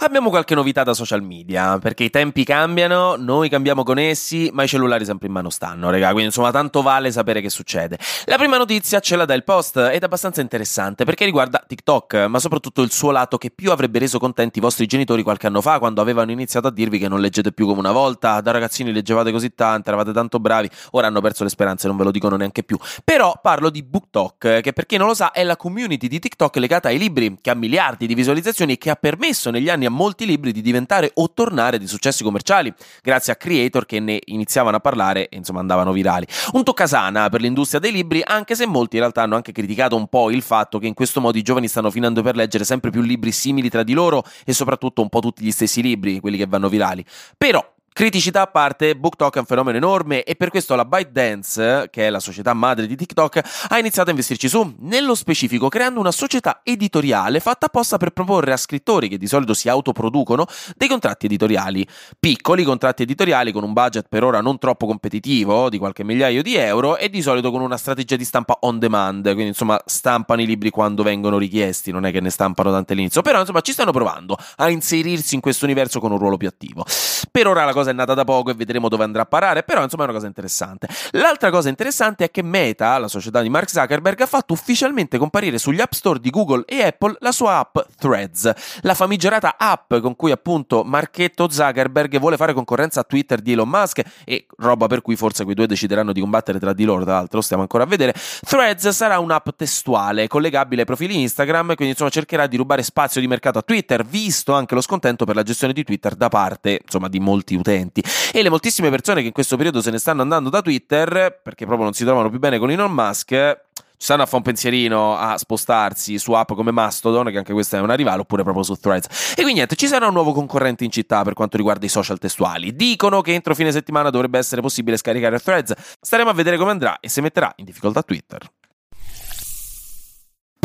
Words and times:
Abbiamo 0.00 0.30
qualche 0.30 0.54
novità 0.54 0.84
da 0.84 0.94
social 0.94 1.24
media, 1.24 1.76
perché 1.78 2.04
i 2.04 2.10
tempi 2.10 2.44
cambiano, 2.44 3.16
noi 3.16 3.48
cambiamo 3.48 3.82
con 3.82 3.98
essi, 3.98 4.48
ma 4.52 4.62
i 4.62 4.68
cellulari 4.68 5.04
sempre 5.04 5.26
in 5.26 5.32
mano 5.32 5.50
stanno, 5.50 5.90
raga, 5.90 6.06
quindi 6.10 6.26
insomma 6.26 6.52
tanto 6.52 6.82
vale 6.82 7.10
sapere 7.10 7.40
che 7.40 7.50
succede. 7.50 7.98
La 8.26 8.36
prima 8.36 8.56
notizia 8.58 9.00
ce 9.00 9.16
la 9.16 9.24
dà 9.24 9.34
il 9.34 9.42
post 9.42 9.76
ed 9.76 10.00
è 10.00 10.04
abbastanza 10.04 10.40
interessante 10.40 11.04
perché 11.04 11.24
riguarda 11.24 11.64
TikTok, 11.66 12.26
ma 12.28 12.38
soprattutto 12.38 12.82
il 12.82 12.92
suo 12.92 13.10
lato 13.10 13.38
che 13.38 13.50
più 13.50 13.72
avrebbe 13.72 13.98
reso 13.98 14.20
contenti 14.20 14.58
i 14.58 14.62
vostri 14.62 14.86
genitori 14.86 15.24
qualche 15.24 15.48
anno 15.48 15.60
fa, 15.60 15.80
quando 15.80 16.00
avevano 16.00 16.30
iniziato 16.30 16.68
a 16.68 16.70
dirvi 16.70 17.00
che 17.00 17.08
non 17.08 17.20
leggete 17.20 17.50
più 17.50 17.66
come 17.66 17.80
una 17.80 17.90
volta, 17.90 18.40
da 18.40 18.52
ragazzini 18.52 18.92
leggevate 18.92 19.32
così 19.32 19.52
tante, 19.52 19.88
eravate 19.88 20.12
tanto 20.12 20.38
bravi, 20.38 20.70
ora 20.92 21.08
hanno 21.08 21.20
perso 21.20 21.42
le 21.42 21.50
speranze, 21.50 21.88
non 21.88 21.96
ve 21.96 22.04
lo 22.04 22.12
dicono 22.12 22.36
neanche 22.36 22.62
più. 22.62 22.78
Però 23.02 23.36
parlo 23.42 23.68
di 23.68 23.82
BookTok, 23.82 24.60
che 24.60 24.72
per 24.72 24.86
chi 24.86 24.96
non 24.96 25.08
lo 25.08 25.14
sa 25.14 25.32
è 25.32 25.42
la 25.42 25.56
community 25.56 26.06
di 26.06 26.20
TikTok 26.20 26.54
legata 26.58 26.86
ai 26.86 26.98
libri, 26.98 27.36
che 27.40 27.50
ha 27.50 27.54
miliardi 27.54 28.06
di 28.06 28.14
visualizzazioni 28.14 28.74
e 28.74 28.78
che 28.78 28.90
ha 28.90 28.94
permesso 28.94 29.50
negli 29.50 29.68
anni 29.68 29.86
a 29.88 29.90
molti 29.90 30.24
libri 30.24 30.52
di 30.52 30.60
diventare 30.60 31.10
o 31.14 31.30
tornare 31.32 31.78
di 31.78 31.86
successi 31.86 32.22
commerciali, 32.22 32.72
grazie 33.02 33.32
a 33.32 33.36
creator 33.36 33.84
che 33.84 34.00
ne 34.00 34.20
iniziavano 34.24 34.76
a 34.76 34.80
parlare 34.80 35.28
e 35.28 35.36
insomma 35.36 35.60
andavano 35.60 35.92
virali. 35.92 36.26
Un 36.52 36.62
toccasana 36.62 37.28
per 37.28 37.40
l'industria 37.40 37.80
dei 37.80 37.92
libri, 37.92 38.22
anche 38.24 38.54
se 38.54 38.66
molti 38.66 38.96
in 38.96 39.02
realtà 39.02 39.22
hanno 39.22 39.36
anche 39.36 39.52
criticato 39.52 39.96
un 39.96 40.06
po' 40.06 40.30
il 40.30 40.42
fatto 40.42 40.78
che 40.78 40.86
in 40.86 40.94
questo 40.94 41.20
modo 41.20 41.36
i 41.38 41.42
giovani 41.42 41.68
stanno 41.68 41.90
finendo 41.90 42.22
per 42.22 42.36
leggere 42.36 42.64
sempre 42.64 42.90
più 42.90 43.00
libri 43.00 43.32
simili 43.32 43.68
tra 43.68 43.82
di 43.82 43.92
loro 43.92 44.24
e 44.44 44.52
soprattutto 44.52 45.02
un 45.02 45.08
po' 45.08 45.20
tutti 45.20 45.42
gli 45.42 45.50
stessi 45.50 45.82
libri, 45.82 46.20
quelli 46.20 46.36
che 46.36 46.46
vanno 46.46 46.68
virali. 46.68 47.04
Però 47.36 47.64
Criticità 47.98 48.42
a 48.42 48.46
parte, 48.46 48.94
BookTok 48.94 49.34
è 49.34 49.38
un 49.40 49.44
fenomeno 49.44 49.76
enorme 49.76 50.22
e 50.22 50.36
per 50.36 50.50
questo 50.50 50.76
la 50.76 50.84
ByteDance, 50.84 51.88
che 51.90 52.06
è 52.06 52.10
la 52.10 52.20
società 52.20 52.54
madre 52.54 52.86
di 52.86 52.94
TikTok, 52.94 53.40
ha 53.70 53.76
iniziato 53.76 54.10
a 54.10 54.12
investirci 54.12 54.48
su, 54.48 54.76
nello 54.82 55.16
specifico 55.16 55.66
creando 55.68 55.98
una 55.98 56.12
società 56.12 56.60
editoriale 56.62 57.40
fatta 57.40 57.66
apposta 57.66 57.96
per 57.96 58.10
proporre 58.10 58.52
a 58.52 58.56
scrittori 58.56 59.08
che 59.08 59.18
di 59.18 59.26
solito 59.26 59.52
si 59.52 59.68
autoproducono 59.68 60.46
dei 60.76 60.86
contratti 60.86 61.26
editoriali, 61.26 61.84
piccoli 62.20 62.62
contratti 62.62 63.02
editoriali 63.02 63.50
con 63.50 63.64
un 63.64 63.72
budget 63.72 64.06
per 64.08 64.22
ora 64.22 64.40
non 64.40 64.58
troppo 64.58 64.86
competitivo, 64.86 65.68
di 65.68 65.78
qualche 65.78 66.04
migliaio 66.04 66.40
di 66.40 66.54
euro 66.54 66.98
e 66.98 67.10
di 67.10 67.20
solito 67.20 67.50
con 67.50 67.62
una 67.62 67.76
strategia 67.76 68.14
di 68.14 68.24
stampa 68.24 68.58
on 68.60 68.78
demand, 68.78 69.24
quindi 69.24 69.48
insomma 69.48 69.76
stampano 69.84 70.40
i 70.40 70.46
libri 70.46 70.70
quando 70.70 71.02
vengono 71.02 71.36
richiesti, 71.36 71.90
non 71.90 72.06
è 72.06 72.12
che 72.12 72.20
ne 72.20 72.30
stampano 72.30 72.70
tante 72.70 72.92
all'inizio, 72.92 73.22
però 73.22 73.40
insomma 73.40 73.60
ci 73.60 73.72
stanno 73.72 73.90
provando 73.90 74.38
a 74.58 74.70
inserirsi 74.70 75.34
in 75.34 75.40
questo 75.40 75.64
universo 75.64 75.98
con 75.98 76.12
un 76.12 76.18
ruolo 76.18 76.36
più 76.36 76.46
attivo. 76.46 76.84
Per 77.32 77.48
ora 77.48 77.64
la 77.64 77.72
cosa 77.72 77.86
cosa 77.88 77.90
è 77.90 77.92
nata 77.92 78.14
da 78.14 78.24
poco 78.24 78.50
e 78.50 78.54
vedremo 78.54 78.88
dove 78.88 79.04
andrà 79.04 79.22
a 79.22 79.26
parare, 79.26 79.62
però 79.62 79.82
insomma 79.82 80.02
è 80.02 80.06
una 80.06 80.14
cosa 80.14 80.26
interessante. 80.26 80.88
L'altra 81.12 81.50
cosa 81.50 81.68
interessante 81.68 82.24
è 82.24 82.30
che 82.30 82.42
Meta, 82.42 82.98
la 82.98 83.08
società 83.08 83.40
di 83.40 83.48
Mark 83.48 83.70
Zuckerberg, 83.70 84.20
ha 84.20 84.26
fatto 84.26 84.52
ufficialmente 84.52 85.18
comparire 85.18 85.58
sugli 85.58 85.80
App 85.80 85.92
Store 85.92 86.18
di 86.18 86.30
Google 86.30 86.64
e 86.66 86.82
Apple 86.82 87.16
la 87.20 87.32
sua 87.32 87.58
app 87.58 87.78
Threads, 87.98 88.52
la 88.82 88.94
famigerata 88.94 89.56
app 89.58 89.94
con 89.96 90.16
cui 90.16 90.30
appunto 90.30 90.82
Marchetto 90.84 91.48
Zuckerberg 91.48 92.18
vuole 92.18 92.36
fare 92.36 92.52
concorrenza 92.52 93.00
a 93.00 93.04
Twitter 93.04 93.40
di 93.40 93.52
Elon 93.52 93.68
Musk 93.68 94.02
e 94.24 94.46
roba 94.58 94.86
per 94.86 95.02
cui 95.02 95.16
forse 95.16 95.44
quei 95.44 95.54
due 95.54 95.66
decideranno 95.66 96.12
di 96.12 96.20
combattere 96.20 96.58
tra 96.58 96.72
di 96.72 96.84
loro, 96.84 97.04
tra 97.04 97.14
l'altro 97.14 97.40
stiamo 97.40 97.62
ancora 97.62 97.84
a 97.84 97.86
vedere. 97.86 98.14
Threads 98.14 98.88
sarà 98.88 99.18
un'app 99.18 99.48
testuale 99.56 100.26
collegabile 100.26 100.82
ai 100.82 100.86
profili 100.86 101.20
Instagram, 101.20 101.74
quindi 101.74 101.90
insomma 101.90 102.10
cercherà 102.10 102.46
di 102.46 102.56
rubare 102.56 102.82
spazio 102.82 103.20
di 103.20 103.26
mercato 103.26 103.58
a 103.58 103.62
Twitter, 103.62 104.04
visto 104.04 104.52
anche 104.52 104.74
lo 104.74 104.80
scontento 104.80 105.24
per 105.24 105.34
la 105.34 105.42
gestione 105.42 105.72
di 105.72 105.84
Twitter 105.84 106.14
da 106.14 106.28
parte 106.28 106.80
insomma 106.82 107.08
di 107.08 107.20
molti 107.20 107.54
utenti 107.54 107.77
utenti. 107.78 108.02
E 108.32 108.42
le 108.42 108.50
moltissime 108.50 108.90
persone 108.90 109.20
che 109.20 109.28
in 109.28 109.32
questo 109.32 109.56
periodo 109.56 109.80
se 109.80 109.90
ne 109.90 109.98
stanno 109.98 110.22
andando 110.22 110.50
da 110.50 110.60
Twitter 110.60 111.40
perché 111.42 111.64
proprio 111.64 111.84
non 111.84 111.92
si 111.94 112.04
trovano 112.04 112.28
più 112.30 112.38
bene 112.38 112.58
con 112.58 112.70
Elon 112.70 112.92
Musk 112.92 113.66
ci 113.98 114.04
stanno 114.04 114.22
a 114.22 114.26
fare 114.26 114.36
un 114.36 114.42
pensierino 114.44 115.16
a 115.16 115.36
spostarsi 115.36 116.20
su 116.20 116.30
app 116.30 116.52
come 116.52 116.70
Mastodon, 116.70 117.32
che 117.32 117.38
anche 117.38 117.52
questa 117.52 117.78
è 117.78 117.80
una 117.80 117.94
rivale, 117.94 118.20
oppure 118.20 118.44
proprio 118.44 118.62
su 118.62 118.76
Threads. 118.76 119.32
E 119.32 119.34
quindi 119.34 119.54
niente, 119.54 119.74
ci 119.74 119.88
sarà 119.88 120.06
un 120.06 120.12
nuovo 120.12 120.32
concorrente 120.32 120.84
in 120.84 120.92
città 120.92 121.24
per 121.24 121.32
quanto 121.32 121.56
riguarda 121.56 121.84
i 121.84 121.88
social 121.88 122.16
testuali. 122.16 122.76
Dicono 122.76 123.22
che 123.22 123.34
entro 123.34 123.56
fine 123.56 123.72
settimana 123.72 124.10
dovrebbe 124.10 124.38
essere 124.38 124.60
possibile 124.60 124.96
scaricare 124.96 125.40
Threads. 125.40 125.74
Staremo 126.00 126.30
a 126.30 126.32
vedere 126.32 126.56
come 126.56 126.70
andrà 126.70 127.00
e 127.00 127.08
se 127.08 127.20
metterà 127.20 127.52
in 127.56 127.64
difficoltà 127.64 128.04
Twitter. 128.04 128.48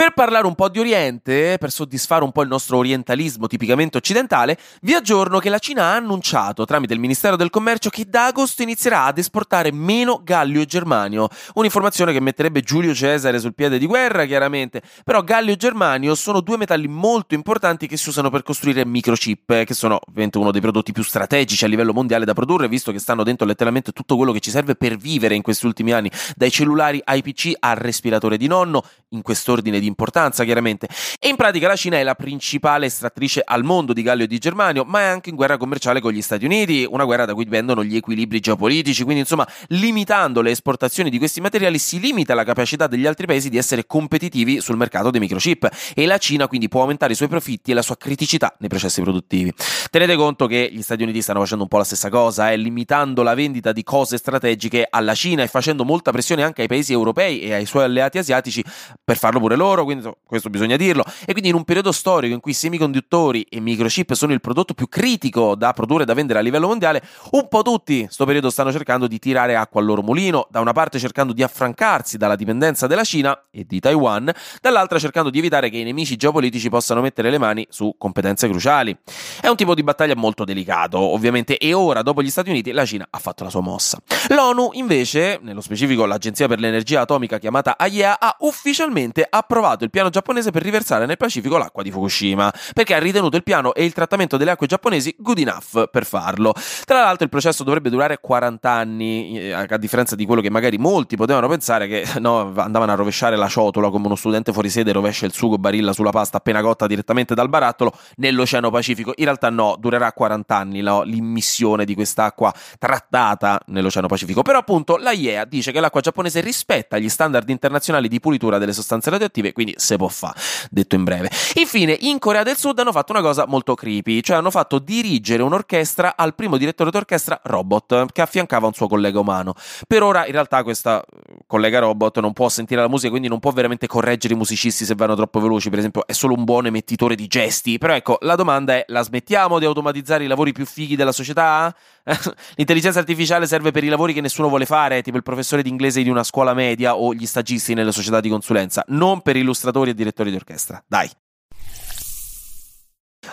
Per 0.04 0.12
parlare 0.12 0.46
un 0.46 0.54
po' 0.54 0.68
di 0.68 0.80
Oriente, 0.80 1.58
per 1.58 1.72
soddisfare 1.72 2.26
un 2.26 2.34
po' 2.34 2.42
il 2.42 2.50
nostro 2.50 2.76
orientalismo 2.76 3.48
tipicamente 3.48 3.96
occidentale, 3.96 4.58
vi 4.82 4.94
aggiorno 4.96 5.40
che 5.40 5.48
la 5.48 5.60
Cina 5.60 5.84
ha 5.84 5.96
annunciato 5.96 6.66
tramite 6.66 6.94
il 6.94 7.00
Ministero 7.00 7.38
del 7.38 7.50
Commercio 7.50 7.90
che 7.90 8.04
da 8.06 8.26
agosto 8.26 8.64
inizierà 8.64 9.06
ad 9.06 9.18
esportare 9.18 9.72
meno 9.72 10.20
gallio 10.22 10.60
e 10.60 10.66
germanio. 10.66 11.30
Un'informazione 11.54 12.12
che 12.12 12.20
metterebbe 12.20 12.60
Giulio 12.60 12.94
Cesare 12.94 13.40
sul 13.40 13.56
piede 13.56 13.78
di 13.78 13.86
guerra, 13.86 14.26
chiaramente. 14.26 14.82
Però 15.06 15.24
gallio 15.24 15.54
e 15.54 15.56
germanio 15.56 16.16
sono 16.16 16.42
due 16.42 16.58
metalli 16.58 16.90
molto 16.90 17.34
importanti 17.34 17.88
che 17.88 17.96
si 17.96 18.10
usano 18.10 18.30
per 18.30 18.44
costruire 18.44 18.86
microchip, 18.86 19.64
che 19.64 19.74
sono 19.74 20.02
ovviamente 20.06 20.38
uno 20.38 20.52
dei 20.52 20.60
prodotti 20.60 20.92
più 20.92 21.04
strategici 21.04 21.64
a 21.64 21.70
livello 21.70 21.94
mondiale 21.94 22.26
da 22.26 22.34
produrre, 22.34 22.68
visto 22.68 22.92
che 22.92 23.00
stanno 23.00 23.24
dentro 23.24 23.48
letteralmente 23.48 23.94
tutto 23.94 24.18
quello 24.18 24.34
che 24.34 24.42
ci 24.42 24.52
serve 24.52 24.76
per 24.76 24.98
vivere 24.98 25.34
in 25.34 25.42
questi 25.42 25.66
ultimi 25.66 25.94
anni, 25.94 26.12
dai 26.36 26.52
cellulari 26.52 27.00
ai 27.06 27.22
PC 27.22 27.54
al 27.58 27.78
respiratore 27.78 28.36
di 28.36 28.48
nonno, 28.48 28.84
in 29.12 29.22
quest'ordine 29.22 29.80
di 29.80 29.92
importanza 29.94 30.44
chiaramente. 30.44 30.88
E 31.20 31.30
in 31.30 31.36
pratica 31.36 31.68
la 31.68 31.76
Cina 31.76 31.98
è 31.98 32.04
la 32.04 32.16
principale 32.16 32.88
estrattrice 32.88 33.42
al 33.46 33.64
mondo 33.64 33.94
di 33.94 34.02
gallio 34.02 34.26
e 34.26 34.28
di 34.28 34.40
germanio, 34.40 34.84
ma 34.84 35.02
è 35.02 35.04
anche 35.04 35.30
in 35.30 35.36
guerra 35.36 35.58
commerciale 35.58 36.02
con 36.02 36.12
gli 36.12 36.22
Stati 36.22 36.46
Uniti, 36.46 36.86
una 36.90 37.06
guerra 37.06 37.26
da 37.26 37.34
cui 37.34 37.44
dipendono 37.44 37.84
gli 37.84 37.96
equilibri 37.96 38.40
geopolitici, 38.40 39.04
quindi 39.04 39.22
insomma 39.22 39.48
limitando 39.70 40.42
le 40.42 40.52
esportazioni 40.52 41.10
di 41.10 41.18
questi 41.20 41.40
materiali 41.40 41.78
si 41.78 42.00
limita 42.00 42.34
la 42.34 42.44
capacità 42.44 42.88
degli 42.88 43.06
altri 43.06 43.28
paesi 43.28 43.50
di 43.50 43.58
essere 43.58 43.86
competitivi 43.86 44.60
sul 44.60 44.78
mercato 44.78 45.12
dei 45.12 45.20
microchip 45.20 45.70
e 45.94 46.06
la 46.06 46.18
Cina 46.18 46.48
quindi 46.48 46.68
può 46.68 46.82
aumentare 46.82 47.14
i 47.14 47.16
suoi 47.16 47.30
profitti 47.30 47.72
e 47.72 47.74
la 47.74 47.82
sua 47.82 47.96
criticità 47.98 48.56
nei 48.60 48.70
processi 48.70 49.02
produttivi. 49.02 49.54
Tenete 49.90 50.16
conto 50.16 50.48
che 50.48 50.70
gli 50.72 50.82
Stati 50.82 51.04
Uniti 51.04 51.22
stanno 51.22 51.40
facendo 51.40 51.64
un 51.64 51.70
po' 51.70 51.78
la 51.78 51.84
stessa 51.84 52.10
cosa, 52.10 52.52
eh, 52.52 52.58
limitando 52.58 53.22
la 53.24 53.34
vendita 53.34 53.72
di 53.72 53.84
cose 53.84 54.18
strategiche 54.18 54.88
alla 54.90 55.14
Cina 55.14 55.44
e 55.44 55.48
facendo 55.48 55.84
molta 55.84 56.12
pressione 56.12 56.44
anche 56.44 56.62
ai 56.62 56.68
paesi 56.68 56.94
europei 56.94 57.42
e 57.42 57.54
ai 57.54 57.66
suoi 57.66 57.84
alleati 57.84 58.18
asiatici 58.18 58.64
per 59.04 59.18
farlo 59.18 59.40
pure 59.40 59.56
loro, 59.56 59.73
quindi 59.82 60.10
questo 60.26 60.50
bisogna 60.50 60.76
dirlo. 60.76 61.04
E 61.26 61.32
quindi 61.32 61.50
in 61.50 61.56
un 61.56 61.64
periodo 61.64 61.92
storico 61.92 62.34
in 62.34 62.40
cui 62.40 62.54
semiconduttori 62.54 63.42
e 63.50 63.60
microchip 63.60 64.14
sono 64.14 64.34
il 64.34 64.42
prodotto 64.42 64.74
più 64.74 64.88
critico 64.88 65.56
da 65.56 65.74
produrre 65.74 66.04
e 66.04 66.06
da 66.06 66.14
vendere 66.14 66.40
a 66.40 66.42
livello 66.42 66.68
mondiale, 66.68 67.02
un 67.32 67.48
po' 67.48 67.62
tutti 67.64 68.00
in 68.00 68.06
questo 68.06 68.26
periodo 68.26 68.50
stanno 68.50 68.72
cercando 68.72 69.08
di 69.08 69.18
tirare 69.18 69.56
acqua 69.56 69.82
al 69.82 69.88
loro 69.88 70.04
mulino, 70.04 70.48
da 70.52 70.60
una 70.60 70.74
parte 70.74 71.00
cercando 71.00 71.34
di 71.34 71.42
affrancarsi 71.42 72.18
dalla 72.18 72.36
dipendenza 72.36 72.86
della 72.86 73.04
Cina 73.04 73.46
e 73.50 73.66
di 73.66 73.80
Taiwan, 73.80 74.32
dall'altra 74.62 75.00
cercando 75.00 75.30
di 75.30 75.40
evitare 75.40 75.70
che 75.70 75.78
i 75.78 75.84
nemici 75.84 76.16
geopolitici 76.16 76.70
possano 76.70 77.02
mettere 77.02 77.30
le 77.30 77.38
mani 77.38 77.66
su 77.70 77.96
competenze 77.98 78.48
cruciali. 78.48 78.96
È 79.42 79.48
un 79.48 79.56
tipo 79.56 79.74
di 79.74 79.84
battaglia 79.84 80.16
molto 80.16 80.44
delicato, 80.44 81.00
ovviamente, 81.00 81.58
e 81.58 81.74
ora, 81.74 82.02
dopo 82.02 82.22
gli 82.22 82.30
Stati 82.30 82.50
Uniti, 82.50 82.72
la 82.72 82.86
Cina 82.86 83.08
ha 83.10 83.20
fatto 83.20 83.44
la 83.44 83.50
sua 83.50 83.62
mossa. 83.62 83.98
L'ONU, 84.30 84.72
invece, 84.74 85.40
nello 85.42 85.62
specifico 85.62 86.06
l'Agenzia 86.06 86.48
per 86.48 86.60
l'Energia 86.60 87.02
Atomica 87.02 87.40
chiamata 87.40 87.78
AIEA, 87.78 88.20
ha 88.20 88.36
ufficialmente 88.40 89.26
approvato 89.28 89.63
il 89.84 89.90
piano 89.90 90.10
giapponese 90.10 90.52
per 90.52 90.62
riversare 90.62 91.06
nel 91.06 91.18
Pacifico 91.18 91.58
l'acqua 91.58 91.84
di 91.84 91.92
Fukushima, 91.92 92.54
perché 92.74 92.94
ha 92.94 93.00
ritenuto 93.00 93.38
il 93.38 93.44
piano 93.44 93.74
e 93.74 93.86
il 93.86 93.94
trattamento 93.94 94.38
delle 94.38 94.52
acque 94.52 94.68
giapponesi 94.68 95.16
good 95.18 95.40
enough 95.40 95.90
per 95.90 96.06
farlo. 96.06 96.54
Tra 96.86 97.02
l'altro 97.02 97.24
il 97.24 97.30
processo 97.30 97.64
dovrebbe 97.64 97.90
durare 97.90 98.20
40 98.20 98.70
anni, 98.70 99.40
eh, 99.40 99.54
a 99.54 99.78
differenza 99.78 100.16
di 100.16 100.26
quello 100.26 100.42
che 100.42 100.50
magari 100.50 100.78
molti 100.78 101.16
potevano 101.16 101.48
pensare 101.48 101.88
che 101.88 102.06
no, 102.20 102.54
andavano 102.56 102.92
a 102.92 102.96
rovesciare 102.96 103.36
la 103.36 103.48
ciotola 103.48 103.90
come 103.90 104.06
uno 104.08 104.16
studente 104.16 104.52
fuori 104.52 104.70
sede 104.70 104.92
rovescia 104.92 105.26
il 105.26 105.34
sugo 105.34 105.58
barilla 105.58 105.94
sulla 105.94 106.12
pasta 106.12 106.38
appena 106.38 106.62
cotta 106.62 106.88
direttamente 106.88 107.34
dal 107.34 107.50
barattolo 107.50 107.94
nell'Oceano 108.18 108.70
Pacifico. 108.70 109.14
In 109.16 109.26
realtà 109.26 109.50
no, 109.50 109.76
durerà 109.80 110.12
40 110.12 110.56
anni 110.56 110.82
no, 110.82 111.04
l'immissione 111.04 111.86
di 111.86 111.96
quest'acqua 111.96 112.54
trattata 112.78 113.60
nell'Oceano 113.68 114.08
Pacifico. 114.08 114.42
Però 114.42 114.60
appunto 114.60 114.98
la 114.98 115.12
IEA 115.12 115.46
dice 115.46 115.72
che 115.72 115.80
l'acqua 115.80 116.02
giapponese 116.02 116.42
rispetta 116.42 116.98
gli 116.98 117.10
standard 117.10 117.50
internazionali 117.50 118.08
di 118.08 118.20
pulitura 118.20 118.58
delle 118.58 118.74
sostanze 118.74 119.10
radioattive, 119.10 119.53
quindi 119.54 119.74
se 119.78 119.96
può 119.98 120.08
fare, 120.08 120.40
detto 120.70 120.96
in 120.96 121.04
breve. 121.04 121.30
Infine, 121.56 121.98
in 122.02 122.20
Corea 122.20 122.44
del 122.44 122.58
Sud 122.58 122.78
hanno 122.80 122.92
fatto 122.92 123.12
una 123.12 123.22
cosa 123.22 123.46
molto 123.48 123.76
creepy, 123.76 124.22
cioè 124.22 124.38
hanno 124.38 124.52
fatto 124.52 124.80
dirigere 124.80 125.44
un'orchestra 125.44 126.16
al 126.18 126.36
primo 126.36 126.58
direttore 126.58 126.92
d'orchestra 126.92 127.40
robot 127.44 128.12
che 128.12 128.22
affiancava 128.22 128.68
un 128.68 128.74
suo 128.74 128.88
collega 128.88 129.20
umano. 129.20 129.54
Per 129.88 130.04
ora, 130.04 130.26
in 130.26 130.32
realtà, 130.32 130.64
questa 130.64 131.04
collega 131.48 131.80
robot 131.80 132.20
non 132.20 132.34
può 132.34 132.50
sentire 132.50 132.82
la 132.82 132.90
musica, 132.90 133.10
quindi 133.10 133.28
non 133.28 133.40
può 133.40 133.52
veramente 133.52 133.88
correggere 133.88 134.34
i 134.34 134.38
musicisti 134.38 134.86
se 134.86 134.96
vanno 134.96 135.16
troppo 135.16 135.40
veloci, 135.40 135.70
per 135.70 135.80
esempio, 135.80 136.06
è 136.06 136.14
solo 136.14 136.34
un 136.34 136.44
buon 136.44 136.66
emettitore 136.66 137.16
di 137.16 137.28
gesti. 137.28 137.78
Però 137.78 137.94
ecco, 137.94 138.18
la 138.22 138.36
domanda 138.36 138.74
è: 138.74 138.86
la 138.88 139.04
smettiamo 139.04 139.60
di 139.60 139.66
automatizzare 139.66 140.24
i 140.24 140.28
lavori 140.28 140.52
più 140.52 140.66
fighi 140.66 140.96
della 140.96 141.12
società? 141.12 141.74
L'intelligenza 142.56 143.00
artificiale 143.00 143.48
serve 143.48 143.72
per 143.72 143.84
i 143.84 143.88
lavori 143.88 144.14
che 144.14 144.22
nessuno 144.22 144.50
vuole 144.50 144.66
fare, 144.66 145.02
tipo 145.02 145.18
il 145.18 145.24
professore 145.24 145.62
di 145.62 145.70
inglese 145.70 146.04
di 146.04 146.10
una 146.10 146.24
scuola 146.24 146.54
media 146.54 146.96
o 146.96 147.14
gli 147.14 147.26
stagisti 147.26 147.74
nelle 147.74 147.92
società 147.92 148.20
di 148.20 148.30
consulenza, 148.30 148.84
non 148.88 149.22
per 149.22 149.36
illustratori 149.44 149.92
e 149.92 149.94
direttori 149.94 150.32
di 150.32 150.36
orchestra. 150.36 150.84
Dai. 150.88 151.10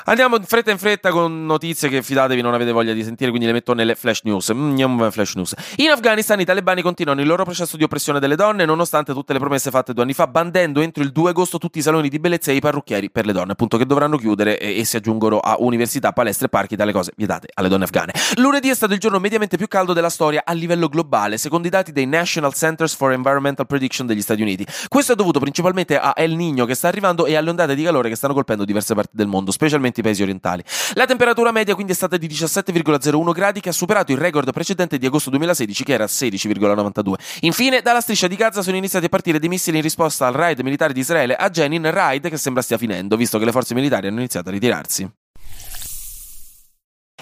Andiamo 0.05 0.37
in 0.37 0.45
fretta 0.45 0.71
in 0.71 0.79
fretta 0.79 1.11
con 1.11 1.45
notizie 1.45 1.89
che 1.91 2.03
fidatevi 2.03 2.41
non 2.41 2.55
avete 2.55 2.73
voglia 2.73 2.95
di 2.95 3.05
sentire, 3.05 3.29
quindi 3.29 3.47
le 3.47 3.53
metto 3.53 3.75
nelle 3.75 3.95
flash 3.95 4.23
news. 4.25 4.51
Mm, 4.55 5.09
flash 5.11 5.35
news. 5.35 5.55
In 5.77 5.91
Afghanistan 5.91 6.41
i 6.41 6.45
talebani 6.45 6.81
continuano 6.81 7.21
il 7.21 7.27
loro 7.27 7.45
processo 7.45 7.77
di 7.77 7.85
oppressione 7.85 8.19
delle 8.19 8.35
donne 8.35 8.65
nonostante 8.65 9.13
tutte 9.13 9.35
le 9.35 9.39
promesse 9.39 9.71
fatte 9.71 9.93
due 9.93 10.03
anni 10.03 10.15
fa, 10.15 10.27
bandendo 10.27 10.81
entro 10.81 11.03
il 11.03 11.13
2 11.13 11.31
agosto 11.31 11.59
tutti 11.59 11.79
i 11.79 11.83
saloni 11.83 12.09
di 12.09 12.19
bellezza 12.19 12.51
e 12.51 12.55
i 12.55 12.61
parrucchieri 12.61 13.11
per 13.11 13.27
le 13.27 13.33
donne, 13.33 13.53
appunto 13.53 13.77
che 13.77 13.85
dovranno 13.85 14.17
chiudere 14.17 14.59
e, 14.59 14.79
e 14.79 14.85
si 14.85 14.97
aggiungono 14.97 15.39
a 15.39 15.57
università, 15.59 16.13
palestre, 16.13 16.49
parchi, 16.49 16.77
tale 16.77 16.93
cose 16.93 17.13
vietate 17.17 17.49
alle 17.55 17.69
donne 17.69 17.85
afghane. 17.85 18.13
Lunedì 18.37 18.71
è 18.71 18.75
stato 18.75 18.95
il 18.95 18.99
giorno 18.99 19.19
mediamente 19.19 19.59
più 19.59 19.69
caldo 19.69 19.93
della 19.93 20.11
storia 20.11 20.43
a 20.47 20.53
livello 20.53 20.89
globale, 20.89 21.37
secondo 21.37 21.67
i 21.67 21.71
dati 21.71 21.93
dei 21.93 22.07
National 22.07 22.55
Centers 22.55 22.95
for 22.95 23.13
Environmental 23.13 23.67
Prediction 23.67 24.07
degli 24.07 24.23
Stati 24.23 24.41
Uniti. 24.41 24.67
Questo 24.89 25.13
è 25.13 25.15
dovuto 25.15 25.41
principalmente 25.41 25.99
a 25.99 26.15
El 26.17 26.37
Niño 26.37 26.65
che 26.65 26.75
sta 26.75 26.89
arrivando 26.89 27.27
e 27.27 27.37
alle 27.37 27.51
ondate 27.51 27.75
di 27.75 27.83
calore 27.83 28.09
che 28.09 28.17
stanno 28.17 28.33
colpendo 28.33 28.65
diverse 28.65 28.95
parti 28.95 29.13
del 29.13 29.27
mondo, 29.27 29.51
specialmente 29.51 29.90
i 29.99 30.03
paesi 30.03 30.23
orientali. 30.23 30.63
La 30.95 31.07
temperatura 31.07 31.51
media 31.51 31.75
quindi 31.75 31.91
è 31.91 31.97
stata 31.97 32.17
di 32.17 32.29
17,01 32.29 33.33
gradi 33.33 33.61
che 33.61 33.71
ha 33.71 33.73
superato 33.73 34.13
il 34.13 34.19
record 34.19 34.53
precedente 34.53 34.97
di 34.97 35.07
agosto 35.07 35.31
2016 35.31 35.83
che 35.83 35.93
era 35.93 36.05
16,92. 36.05 37.15
Infine, 37.41 37.83
dalla 37.83 38.01
striscia 38.01 38.29
di 38.29 38.37
Gaza 38.37 38.63
sono 38.63 38.77
iniziati 38.77 39.07
a 39.07 39.09
partire 39.09 39.39
dei 39.39 39.49
missili 39.49 39.79
in 39.79 39.83
risposta 39.83 40.27
al 40.27 40.35
raid 40.35 40.61
militare 40.61 40.93
di 40.93 41.01
Israele 41.01 41.35
a 41.35 41.51
Jenin, 41.51 41.91
raid 41.91 42.29
che 42.29 42.37
sembra 42.37 42.63
stia 42.63 42.79
finendo, 42.79 43.17
visto 43.17 43.39
che 43.39 43.45
le 43.45 43.53
forze 43.53 43.75
militari 43.75 44.07
hanno 44.07 44.19
iniziato 44.19 44.49
a 44.49 44.53
ritirarsi. 44.53 45.20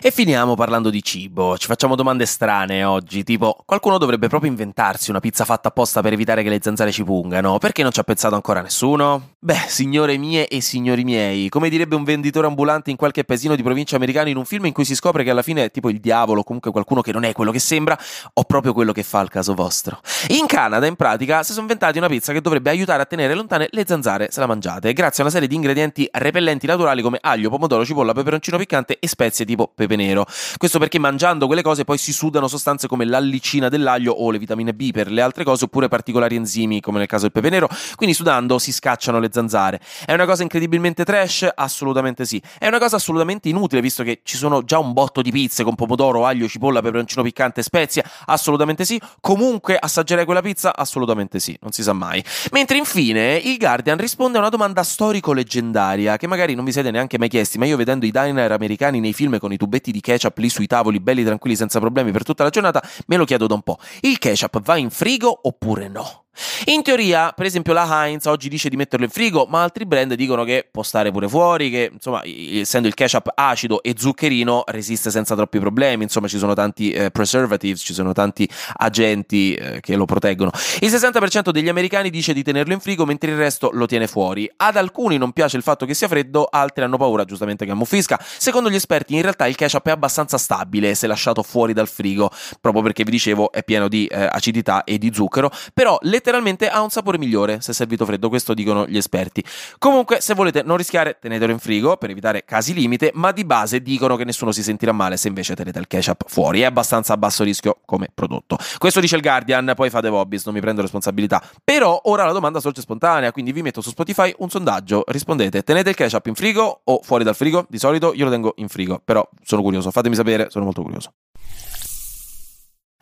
E 0.00 0.12
finiamo 0.12 0.54
parlando 0.54 0.90
di 0.90 1.02
cibo. 1.02 1.58
Ci 1.58 1.66
facciamo 1.66 1.96
domande 1.96 2.24
strane 2.24 2.84
oggi, 2.84 3.24
tipo 3.24 3.56
qualcuno 3.66 3.98
dovrebbe 3.98 4.28
proprio 4.28 4.48
inventarsi 4.48 5.10
una 5.10 5.18
pizza 5.18 5.44
fatta 5.44 5.68
apposta 5.68 6.02
per 6.02 6.12
evitare 6.12 6.44
che 6.44 6.48
le 6.48 6.60
zanzare 6.62 6.92
ci 6.92 7.02
pungano. 7.02 7.58
Perché 7.58 7.82
non 7.82 7.90
ci 7.90 7.98
ha 7.98 8.04
pensato 8.04 8.36
ancora 8.36 8.60
nessuno? 8.60 9.30
Beh, 9.40 9.64
signore 9.66 10.16
mie 10.16 10.46
e 10.46 10.60
signori 10.60 11.02
miei, 11.02 11.48
come 11.48 11.68
direbbe 11.68 11.96
un 11.96 12.04
venditore 12.04 12.46
ambulante 12.46 12.90
in 12.90 12.96
qualche 12.96 13.24
paesino 13.24 13.56
di 13.56 13.62
provincia 13.64 13.96
americana 13.96 14.28
in 14.28 14.36
un 14.36 14.44
film 14.44 14.66
in 14.66 14.72
cui 14.72 14.84
si 14.84 14.94
scopre 14.94 15.24
che 15.24 15.30
alla 15.30 15.42
fine 15.42 15.64
è 15.64 15.70
tipo 15.72 15.90
il 15.90 15.98
diavolo, 15.98 16.44
comunque 16.44 16.70
qualcuno 16.70 17.00
che 17.00 17.10
non 17.10 17.24
è 17.24 17.32
quello 17.32 17.50
che 17.50 17.58
sembra, 17.58 17.98
o 18.34 18.44
proprio 18.44 18.72
quello 18.72 18.92
che 18.92 19.02
fa 19.02 19.18
al 19.18 19.28
caso 19.28 19.54
vostro. 19.54 20.00
In 20.28 20.46
Canada, 20.46 20.86
in 20.86 20.94
pratica, 20.94 21.42
si 21.42 21.50
sono 21.50 21.62
inventati 21.62 21.98
una 21.98 22.08
pizza 22.08 22.32
che 22.32 22.40
dovrebbe 22.40 22.70
aiutare 22.70 23.02
a 23.02 23.06
tenere 23.06 23.34
lontane 23.34 23.66
le 23.70 23.84
zanzare 23.84 24.28
se 24.30 24.38
la 24.38 24.46
mangiate, 24.46 24.92
grazie 24.92 25.22
a 25.22 25.26
una 25.26 25.32
serie 25.32 25.48
di 25.48 25.56
ingredienti 25.56 26.08
repellenti 26.12 26.66
naturali 26.66 27.02
come 27.02 27.18
aglio, 27.20 27.50
pomodoro, 27.50 27.84
cipolla, 27.84 28.12
peperoncino 28.12 28.56
piccante 28.58 28.98
e 29.00 29.08
spezie 29.08 29.44
tipo 29.44 29.70
pepe 29.74 29.87
pepe 29.88 29.96
nero. 29.96 30.26
Questo 30.58 30.78
perché 30.78 30.98
mangiando 30.98 31.46
quelle 31.46 31.62
cose 31.62 31.84
poi 31.84 31.96
si 31.96 32.12
sudano 32.12 32.46
sostanze 32.46 32.86
come 32.86 33.06
l'allicina 33.06 33.68
dell'aglio 33.68 34.12
o 34.12 34.30
le 34.30 34.38
vitamine 34.38 34.74
B 34.74 34.90
per 34.92 35.10
le 35.10 35.22
altre 35.22 35.44
cose, 35.44 35.64
oppure 35.64 35.88
particolari 35.88 36.36
enzimi 36.36 36.80
come 36.80 36.98
nel 36.98 37.06
caso 37.06 37.22
del 37.22 37.32
pepe 37.32 37.48
nero. 37.48 37.68
Quindi 37.96 38.14
sudando 38.14 38.58
si 38.58 38.72
scacciano 38.72 39.18
le 39.18 39.30
zanzare. 39.32 39.80
È 40.04 40.12
una 40.12 40.26
cosa 40.26 40.42
incredibilmente 40.42 41.04
trash? 41.04 41.48
Assolutamente 41.54 42.26
sì. 42.26 42.40
È 42.58 42.66
una 42.66 42.78
cosa 42.78 42.96
assolutamente 42.96 43.48
inutile 43.48 43.80
visto 43.80 44.02
che 44.02 44.20
ci 44.22 44.36
sono 44.36 44.62
già 44.64 44.78
un 44.78 44.92
botto 44.92 45.22
di 45.22 45.30
pizze 45.30 45.64
con 45.64 45.74
pomodoro, 45.74 46.26
aglio, 46.26 46.46
cipolla, 46.46 46.82
peperoncino 46.82 47.22
piccante, 47.22 47.62
spezie? 47.62 48.04
Assolutamente 48.26 48.84
sì. 48.84 49.00
Comunque 49.20 49.76
assaggerei 49.78 50.24
quella 50.24 50.42
pizza? 50.42 50.76
Assolutamente 50.76 51.38
sì, 51.38 51.56
non 51.62 51.72
si 51.72 51.82
sa 51.82 51.92
mai. 51.92 52.22
Mentre 52.52 52.76
infine 52.76 53.36
il 53.36 53.56
Guardian 53.56 53.96
risponde 53.96 54.36
a 54.36 54.40
una 54.40 54.50
domanda 54.50 54.82
storico-leggendaria 54.82 56.16
che 56.16 56.26
magari 56.26 56.54
non 56.54 56.64
vi 56.64 56.72
siete 56.72 56.90
neanche 56.90 57.18
mai 57.18 57.28
chiesti, 57.28 57.58
ma 57.58 57.64
io 57.64 57.76
vedendo 57.76 58.04
i 58.04 58.10
diner 58.10 58.52
americani 58.52 59.00
nei 59.00 59.12
film 59.12 59.38
con 59.38 59.52
i 59.52 59.56
tubetti 59.56 59.77
di 59.90 60.00
ketchup 60.00 60.16
ketchup 60.18 60.38
lì 60.38 60.48
sui 60.48 60.66
tavoli, 60.66 61.00
belli 61.00 61.24
tranquilli, 61.24 61.56
senza 61.56 61.80
problemi 61.80 62.10
per 62.12 62.24
tutta 62.24 62.44
la 62.44 62.50
giornata, 62.50 62.82
me 63.06 63.16
lo 63.16 63.24
chiedo 63.24 63.46
da 63.46 63.54
un 63.54 63.62
po'. 63.62 63.78
Il 64.00 64.18
ketchup 64.18 64.60
va 64.60 64.76
in 64.76 64.90
frigo 64.90 65.40
oppure 65.42 65.88
no? 65.88 66.26
In 66.66 66.82
teoria, 66.82 67.32
per 67.32 67.46
esempio, 67.46 67.72
la 67.72 67.86
Heinz 67.88 68.26
oggi 68.26 68.48
dice 68.48 68.68
di 68.68 68.76
metterlo 68.76 69.04
in 69.04 69.10
frigo, 69.10 69.46
ma 69.48 69.62
altri 69.62 69.86
brand 69.86 70.14
dicono 70.14 70.44
che 70.44 70.68
può 70.70 70.82
stare 70.82 71.10
pure 71.10 71.28
fuori, 71.28 71.70
che 71.70 71.90
insomma, 71.92 72.22
essendo 72.24 72.88
il 72.88 72.94
ketchup 72.94 73.32
acido 73.34 73.82
e 73.82 73.94
zuccherino, 73.96 74.64
resiste 74.66 75.10
senza 75.10 75.34
troppi 75.34 75.58
problemi. 75.58 76.04
Insomma, 76.04 76.28
ci 76.28 76.38
sono 76.38 76.54
tanti 76.54 76.90
eh, 76.90 77.10
preservatives, 77.10 77.80
ci 77.80 77.92
sono 77.92 78.12
tanti 78.12 78.48
agenti 78.76 79.54
eh, 79.54 79.80
che 79.80 79.96
lo 79.96 80.04
proteggono. 80.04 80.50
Il 80.80 80.90
60% 80.90 81.50
degli 81.50 81.68
americani 81.68 82.10
dice 82.10 82.32
di 82.32 82.42
tenerlo 82.42 82.72
in 82.72 82.80
frigo, 82.80 83.04
mentre 83.04 83.30
il 83.30 83.36
resto 83.36 83.70
lo 83.72 83.86
tiene 83.86 84.06
fuori. 84.06 84.50
Ad 84.56 84.76
alcuni 84.76 85.16
non 85.16 85.32
piace 85.32 85.56
il 85.56 85.62
fatto 85.62 85.86
che 85.86 85.94
sia 85.94 86.08
freddo, 86.08 86.46
altri 86.50 86.84
hanno 86.84 86.96
paura, 86.96 87.24
giustamente, 87.24 87.64
che 87.64 87.72
ammuffisca. 87.72 88.18
Secondo 88.20 88.70
gli 88.70 88.76
esperti, 88.76 89.14
in 89.14 89.22
realtà 89.22 89.46
il 89.46 89.56
ketchup 89.56 89.86
è 89.88 89.90
abbastanza 89.90 90.38
stabile 90.38 90.94
se 90.94 91.06
lasciato 91.06 91.42
fuori 91.42 91.72
dal 91.72 91.88
frigo, 91.88 92.30
proprio 92.60 92.82
perché 92.82 93.04
vi 93.04 93.10
dicevo 93.10 93.50
è 93.50 93.64
pieno 93.64 93.88
di 93.88 94.06
eh, 94.06 94.28
acidità 94.30 94.84
e 94.84 94.98
di 94.98 95.10
zucchero. 95.12 95.50
Però 95.74 95.98
letteralmente 96.02 96.27
letteralmente 96.28 96.68
ha 96.68 96.82
un 96.82 96.90
sapore 96.90 97.16
migliore 97.16 97.62
se 97.62 97.72
servito 97.72 98.04
freddo, 98.04 98.28
questo 98.28 98.52
dicono 98.52 98.86
gli 98.86 98.98
esperti. 98.98 99.42
Comunque, 99.78 100.20
se 100.20 100.34
volete 100.34 100.62
non 100.62 100.76
rischiare, 100.76 101.16
tenetelo 101.18 101.50
in 101.50 101.58
frigo 101.58 101.96
per 101.96 102.10
evitare 102.10 102.44
casi 102.44 102.74
limite, 102.74 103.10
ma 103.14 103.32
di 103.32 103.44
base 103.46 103.80
dicono 103.80 104.16
che 104.16 104.24
nessuno 104.24 104.52
si 104.52 104.62
sentirà 104.62 104.92
male 104.92 105.16
se 105.16 105.28
invece 105.28 105.54
tenete 105.54 105.78
il 105.78 105.86
ketchup 105.86 106.24
fuori. 106.26 106.60
È 106.60 106.64
abbastanza 106.64 107.14
a 107.14 107.16
basso 107.16 107.44
rischio 107.44 107.78
come 107.86 108.08
prodotto. 108.12 108.58
Questo 108.76 109.00
dice 109.00 109.16
il 109.16 109.22
Guardian, 109.22 109.72
poi 109.74 109.88
fate 109.88 110.08
hobbies, 110.08 110.44
non 110.44 110.54
mi 110.54 110.60
prendo 110.60 110.82
responsabilità. 110.82 111.42
Però 111.64 111.98
ora 112.04 112.26
la 112.26 112.32
domanda 112.32 112.60
sorge 112.60 112.82
spontanea, 112.82 113.32
quindi 113.32 113.52
vi 113.52 113.62
metto 113.62 113.80
su 113.80 113.88
Spotify 113.88 114.34
un 114.38 114.50
sondaggio. 114.50 115.04
Rispondete, 115.06 115.62
tenete 115.62 115.90
il 115.90 115.96
ketchup 115.96 116.26
in 116.26 116.34
frigo 116.34 116.82
o 116.84 117.00
fuori 117.02 117.24
dal 117.24 117.34
frigo? 117.34 117.64
Di 117.70 117.78
solito 117.78 118.12
io 118.12 118.24
lo 118.24 118.30
tengo 118.30 118.52
in 118.56 118.68
frigo, 118.68 119.00
però 119.02 119.26
sono 119.42 119.62
curioso, 119.62 119.90
fatemi 119.90 120.14
sapere, 120.14 120.48
sono 120.50 120.64
molto 120.64 120.82
curioso. 120.82 121.12